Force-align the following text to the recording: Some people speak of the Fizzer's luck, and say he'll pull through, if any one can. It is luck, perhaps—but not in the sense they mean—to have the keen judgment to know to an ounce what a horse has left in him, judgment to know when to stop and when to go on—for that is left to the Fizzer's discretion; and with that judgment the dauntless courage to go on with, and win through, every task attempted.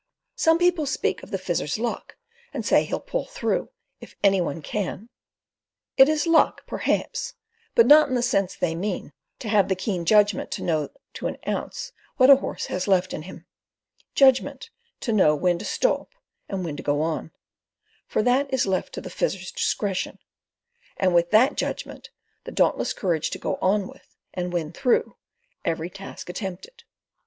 Some 0.35 0.57
people 0.57 0.87
speak 0.87 1.21
of 1.21 1.29
the 1.29 1.37
Fizzer's 1.37 1.77
luck, 1.77 2.17
and 2.55 2.65
say 2.65 2.85
he'll 2.85 2.99
pull 2.99 3.25
through, 3.27 3.69
if 3.99 4.15
any 4.23 4.41
one 4.41 4.63
can. 4.63 5.09
It 5.95 6.09
is 6.09 6.25
luck, 6.25 6.65
perhaps—but 6.65 7.85
not 7.85 8.09
in 8.09 8.15
the 8.15 8.23
sense 8.23 8.55
they 8.55 8.73
mean—to 8.73 9.47
have 9.47 9.67
the 9.67 9.75
keen 9.75 10.05
judgment 10.05 10.49
to 10.53 10.63
know 10.63 10.89
to 11.13 11.27
an 11.27 11.37
ounce 11.47 11.91
what 12.17 12.31
a 12.31 12.37
horse 12.37 12.65
has 12.65 12.87
left 12.87 13.13
in 13.13 13.21
him, 13.21 13.45
judgment 14.15 14.71
to 15.01 15.13
know 15.13 15.35
when 15.35 15.59
to 15.59 15.65
stop 15.65 16.15
and 16.49 16.65
when 16.65 16.75
to 16.77 16.81
go 16.81 17.03
on—for 17.03 18.23
that 18.23 18.51
is 18.51 18.65
left 18.65 18.93
to 18.93 19.01
the 19.01 19.11
Fizzer's 19.11 19.51
discretion; 19.51 20.17
and 20.97 21.13
with 21.13 21.29
that 21.29 21.53
judgment 21.55 22.09
the 22.43 22.51
dauntless 22.51 22.91
courage 22.91 23.29
to 23.29 23.37
go 23.37 23.57
on 23.61 23.87
with, 23.87 24.15
and 24.33 24.51
win 24.51 24.71
through, 24.71 25.15
every 25.63 25.91
task 25.91 26.27
attempted. 26.27 26.85